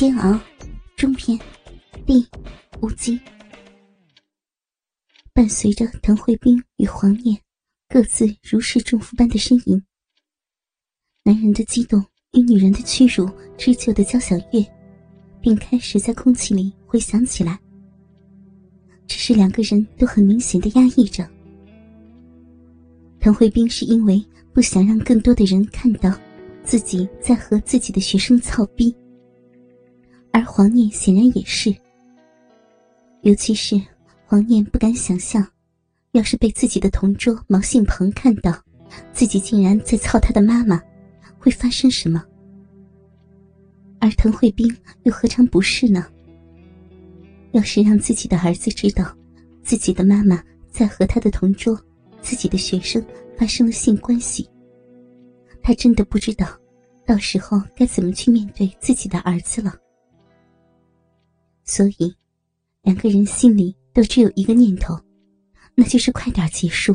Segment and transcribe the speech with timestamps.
[0.00, 0.40] 煎熬
[0.96, 1.38] 中篇
[2.06, 2.26] 第
[2.80, 3.20] 五集，
[5.34, 7.38] 伴随着滕慧冰与黄念
[7.86, 9.84] 各自如释重负般的呻吟，
[11.22, 12.02] 男人的激动
[12.32, 13.28] 与女人的屈辱
[13.58, 14.64] 织就的交响乐，
[15.38, 17.60] 并开始在空气里回响起来。
[19.06, 21.28] 只是两个人都很明显的压抑着。
[23.18, 26.10] 滕慧冰是因为不想让更多的人看到
[26.64, 28.96] 自己在和自己的学生操逼。
[30.32, 31.74] 而黄念显然也是，
[33.22, 33.80] 尤其是
[34.24, 35.46] 黄念不敢想象，
[36.12, 38.56] 要是被自己的同桌毛信鹏看到，
[39.12, 40.80] 自己竟然在操他的妈妈，
[41.38, 42.24] 会发生什么？
[43.98, 46.06] 而滕慧斌又何尝不是呢？
[47.52, 49.14] 要是让自己的儿子知道，
[49.62, 51.78] 自己的妈妈在和他的同桌、
[52.22, 53.04] 自己的学生
[53.36, 54.48] 发生了性关系，
[55.60, 56.46] 他真的不知道，
[57.04, 59.74] 到时候该怎么去面对自己的儿子了。
[61.70, 62.12] 所以，
[62.82, 64.98] 两个人心里都只有一个念头，
[65.76, 66.92] 那就是快点结束。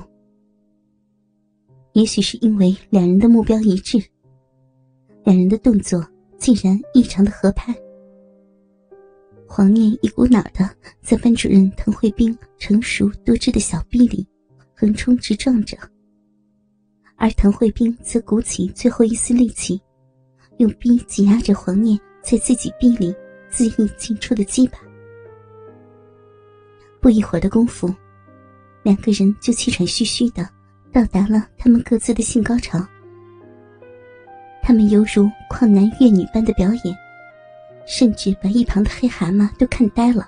[1.93, 3.97] 也许是因为两人的目标一致，
[5.23, 6.05] 两人的动作
[6.37, 7.73] 竟然异常的合拍。
[9.47, 10.69] 黄念一股脑的
[11.01, 14.27] 在班主任滕慧冰成熟多汁的小臂里
[14.73, 15.77] 横冲直撞着，
[17.15, 19.81] 而滕慧冰则鼓起最后一丝力气，
[20.57, 23.15] 用臂挤压着黄念在自己臂里。
[23.55, 24.77] 恣意进出的鸡巴，
[26.99, 27.93] 不一会儿的功夫，
[28.83, 30.45] 两个人就气喘吁吁的
[30.91, 32.85] 到达了他们各自的性高潮。
[34.61, 36.97] 他们犹如旷男怨女般的表演，
[37.87, 40.27] 甚至把一旁的黑蛤蟆都看呆了。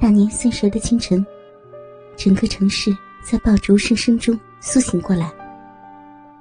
[0.00, 1.24] 大年三十的清晨，
[2.16, 2.90] 整个城市
[3.22, 5.30] 在爆竹声声中苏醒过来，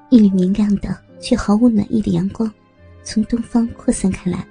[0.10, 2.50] 一缕明亮的却毫无暖意的阳光
[3.04, 4.48] 从东方扩散开来。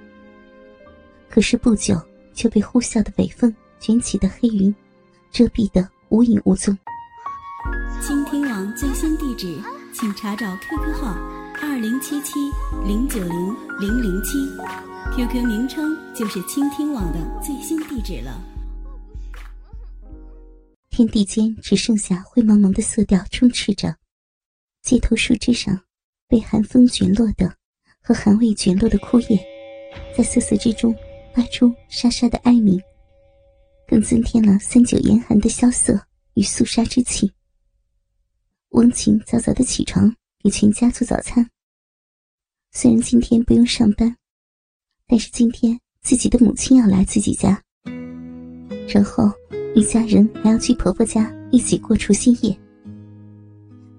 [1.33, 1.99] 可是不久
[2.31, 4.73] 就被呼啸的北风卷起的黑云
[5.31, 6.77] 遮蔽的无影无踪。
[7.99, 9.59] 倾听网最新地址，
[9.91, 11.17] 请查找 QQ 号
[11.59, 12.35] 二零七七
[12.85, 14.47] 零九零零零七
[15.15, 18.39] ，QQ 名称就是倾听网的最新地址了。
[20.91, 23.95] 天地间只剩下灰蒙蒙的色调充斥着，
[24.83, 25.81] 街头树枝上
[26.27, 27.51] 被寒风卷落的
[28.03, 29.43] 和寒味卷落的枯叶，
[30.15, 30.95] 在瑟瑟之中。
[31.33, 32.79] 发出沙沙的哀鸣，
[33.87, 35.99] 更增添了三九严寒的萧瑟
[36.35, 37.31] 与肃杀之气。
[38.69, 41.47] 翁晴早早的起床，给全家做早餐。
[42.71, 44.15] 虽然今天不用上班，
[45.07, 47.61] 但是今天自己的母亲要来自己家，
[48.87, 49.31] 然后
[49.75, 52.57] 一家人还要去婆婆家一起过除夕夜。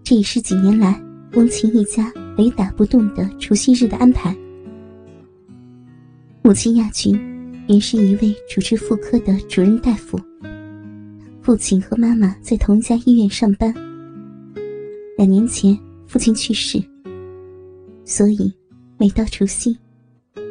[0.03, 1.01] 这也是几年来
[1.33, 4.37] 翁晴一家雷打不动的除夕日的安排。
[6.47, 7.19] 母亲亚军
[7.69, 10.21] 原是一位主治妇科的主任大夫。
[11.41, 13.73] 父亲和妈妈在同一家医院上班。
[15.17, 15.75] 两年前
[16.07, 16.79] 父亲去世，
[18.05, 18.53] 所以
[18.99, 19.75] 每到除夕，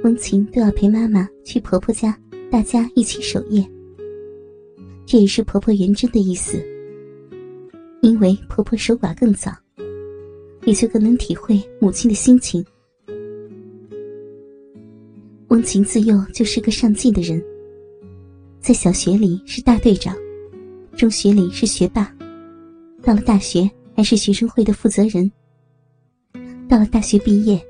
[0.04, 2.18] 翁琴都要陪妈妈去婆婆家，
[2.50, 3.64] 大家一起守夜。
[5.06, 6.58] 这也是婆婆原真的意思。
[8.02, 9.52] 因为婆婆守寡更早，
[10.66, 12.66] 也就更能体会母亲的心情。
[15.54, 17.40] 翁晴自幼就是个上进的人，
[18.60, 20.18] 在小学里是大队长，
[20.98, 22.12] 中学里是学霸，
[23.04, 25.32] 到了大学还是学生会的负责人。
[26.68, 27.64] 到了大学毕业，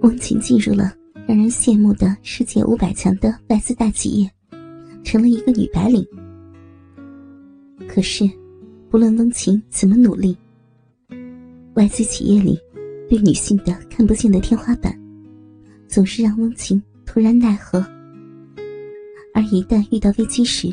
[0.00, 0.92] 翁晴进入了
[1.28, 4.28] 让人羡慕的世界五百强的外资大企业，
[5.04, 6.04] 成了一个女白领。
[7.86, 8.28] 可是，
[8.90, 10.36] 不论翁晴怎么努力，
[11.74, 12.58] 外资企业里
[13.08, 14.92] 对女性的看不见的天花板，
[15.86, 16.82] 总是让翁晴。
[17.06, 17.78] 突然奈何，
[19.32, 20.68] 而一旦遇到危机时，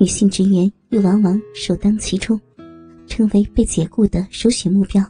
[0.00, 2.40] 女性职员又往往首当其冲，
[3.06, 5.04] 成为被解雇的首选目标。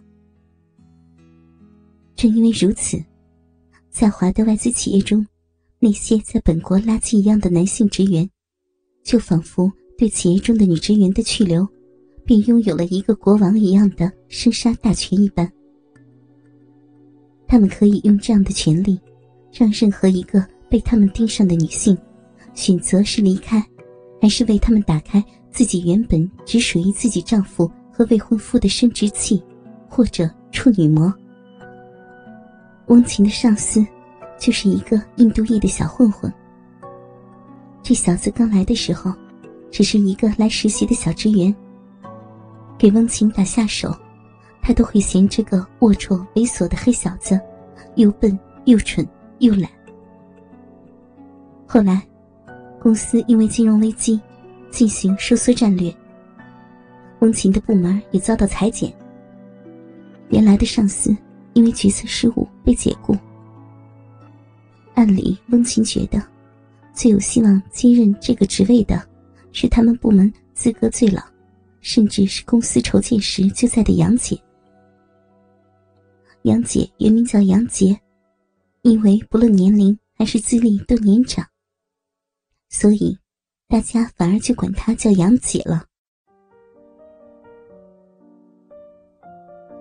[2.14, 3.02] 正因为如此，
[3.88, 5.24] 在华的外资企业中，
[5.78, 8.28] 那些在本国垃圾一样的男性职员，
[9.02, 11.66] 就仿佛对企业中的女职员的去留，
[12.26, 15.50] 便拥有了一个国王一样的生杀大权一般。
[17.46, 19.00] 他们可以用这样的权利。
[19.52, 21.96] 让任何一个被他们盯上的女性，
[22.54, 23.64] 选择是离开，
[24.20, 29.42] 还是为他们打开自己原本只属于自己丈夫和未婚夫的生殖器，
[29.88, 31.12] 或者处女膜。
[32.86, 33.84] 翁晴的上司，
[34.38, 36.32] 就是一个印度裔的小混混。
[37.82, 39.12] 这小子刚来的时候，
[39.70, 41.54] 只是一个来实习的小职员。
[42.78, 43.94] 给翁晴打下手，
[44.62, 47.38] 他都会嫌这个龌龊猥琐的黑小子，
[47.96, 49.06] 又笨又蠢。
[49.38, 49.70] 又懒，
[51.66, 52.02] 后来，
[52.80, 54.20] 公司因为金融危机
[54.70, 55.94] 进行收缩战略，
[57.20, 58.92] 翁琴的部门也遭到裁减。
[60.30, 61.16] 原来的上司
[61.54, 63.16] 因为决策失误被解雇。
[64.94, 66.22] 按理，翁琴觉得
[66.92, 69.00] 最有希望接任这个职位的，
[69.52, 71.22] 是他们部门资格最老，
[71.80, 74.36] 甚至是公司筹建时就在的杨姐。
[76.42, 77.98] 杨姐原名叫杨洁，
[78.82, 81.46] 因为不论年龄还是资历都年长，
[82.68, 83.18] 所以
[83.68, 85.84] 大家反而就管她叫杨姐了。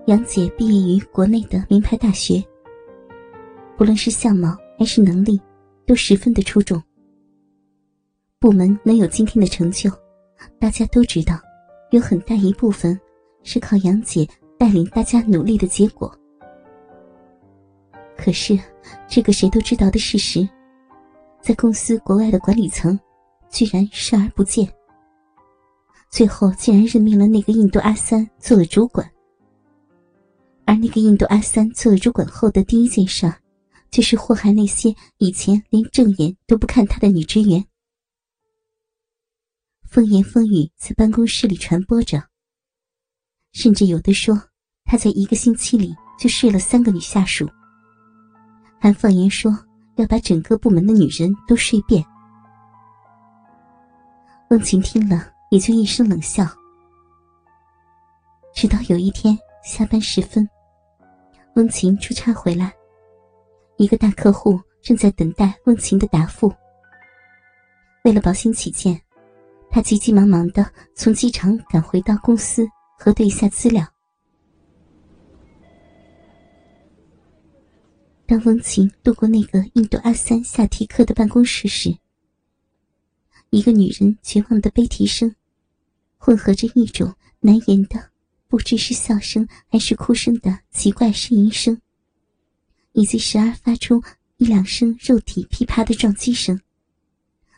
[0.08, 2.44] 杨姐毕业于国内的名牌大学，
[3.78, 4.58] 不论是相貌。
[4.80, 5.42] 还是能力，
[5.88, 6.80] 都十分的出众。
[8.38, 9.90] 部门能有今天的成就，
[10.60, 11.34] 大家都知道，
[11.90, 12.96] 有很大一部分
[13.42, 16.16] 是靠杨姐带领大家努力的结果。
[18.18, 18.60] 可是，
[19.08, 20.48] 这个谁都知道的事实，
[21.42, 23.00] 在公司国外的管理层，
[23.50, 24.68] 居然视而不见。
[26.10, 29.10] 最后，竟然任命了那个印度阿三做了主管。
[30.66, 33.32] 而那个印度阿三做了主管后的第一件事。
[33.90, 37.66] 就是祸害那些以前连正眼都不看他的女职员。
[39.90, 42.22] 风言风语在办公室里传播着，
[43.54, 44.38] 甚至有的说
[44.84, 47.50] 他在一个星期里就睡了三个女下属，
[48.80, 49.52] 还放言说
[49.96, 52.04] 要把整个部门的女人都睡遍。
[54.50, 56.46] 翁琴听了也就一声冷笑。
[58.54, 60.48] 直到有一天下班时分，
[61.56, 62.74] 翁琴出差回来。
[63.78, 66.52] 一个大客户正在等待翁琴的答复。
[68.04, 69.00] 为了保险起见，
[69.70, 70.66] 他急急忙忙的
[70.96, 72.66] 从机场赶回到公司
[72.98, 73.86] 核对一下资料。
[78.28, 81.98] 当翁琴路过那个印度阿三夏提克的办公室时，
[83.52, 85.34] 一个女人绝望的悲啼声，
[86.18, 88.10] 混合着一种难言的、
[88.50, 91.82] 不知是笑声还是哭声的奇怪呻吟声。
[92.92, 94.04] 以及时而发出
[94.36, 96.60] 一两声肉体噼啪的撞击声，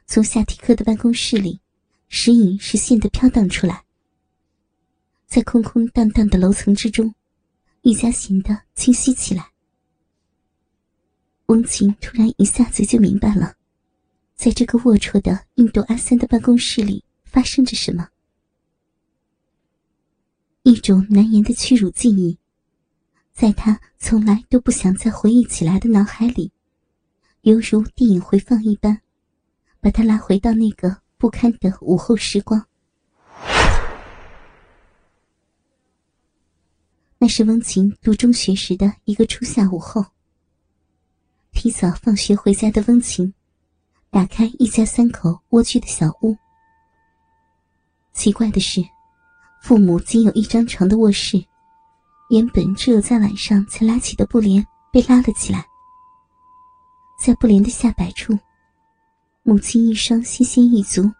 [0.05, 1.59] 从夏提克的办公室里
[2.09, 3.85] 时隐时现的飘荡出来，
[5.25, 7.15] 在空空荡荡的楼层之中，
[7.81, 9.49] 愈加显得清晰起来。
[11.49, 13.55] 翁琴突然一下子就明白了，
[14.35, 18.07] 在这个龌龊的印度阿三的办公室里发生着什么，
[20.61, 22.37] 一种难言的屈辱记忆。
[23.33, 26.51] 在他从来都不想再回忆起来的脑海里，
[27.41, 29.01] 犹如电影回放一般，
[29.81, 32.63] 把他拉回到那个不堪的午后时光。
[37.17, 40.05] 那是温情读中学时的一个初夏午后。
[41.59, 43.33] 提早放学回家的温情，
[44.09, 46.33] 打开一家三口蜗居的小屋。
[48.13, 48.81] 奇怪的是，
[49.61, 51.37] 父母仅有一张床的卧室。
[52.29, 55.67] 原本只有在晚上才拉起的布帘被拉了起来，
[57.19, 58.39] 在布帘的下摆处，
[59.43, 61.11] 母亲一双纤纤玉足，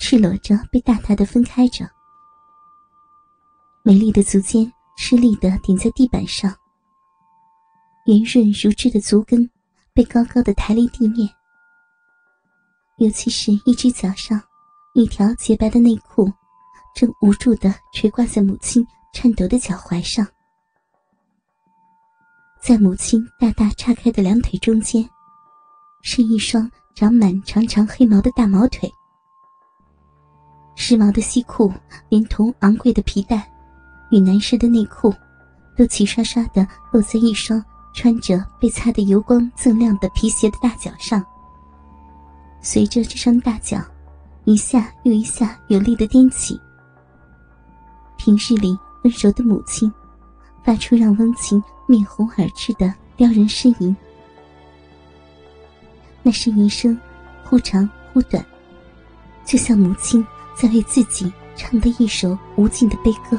[0.00, 1.88] 赤裸着被大大的分开着，
[3.84, 6.52] 美丽的足尖吃力的顶在地板上，
[8.06, 9.48] 圆润如脂的足跟
[9.96, 11.26] 被高高的抬离地面，
[12.98, 14.38] 尤其是一只脚上，
[14.92, 16.30] 一条洁白的内裤，
[16.94, 20.26] 正无助的垂挂在母亲颤抖的脚踝上。
[22.60, 25.08] 在母亲大大叉开的两腿中间，
[26.02, 28.92] 是一双长满长长黑毛的大毛腿。
[30.74, 31.72] 时髦的西裤
[32.10, 33.50] 连同昂贵的皮带
[34.10, 35.10] 与男士的内裤，
[35.74, 37.64] 都齐刷刷的落在一双
[37.96, 41.24] 穿着被擦得油光锃亮的皮鞋的大脚上。
[42.60, 43.82] 随着这双大脚
[44.44, 46.60] 一下又一下有力的踮起，
[48.18, 49.92] 平日里温柔的母亲。
[50.62, 53.96] 发出让温情面红耳赤的撩人呻吟，
[56.24, 56.98] 那呻吟声
[57.44, 58.44] 忽长忽短，
[59.44, 60.26] 就像母亲
[60.56, 63.38] 在为自己唱的一首无尽的悲歌。